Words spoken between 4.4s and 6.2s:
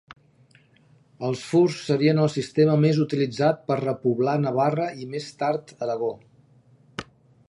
Navarra i més tard Aragó.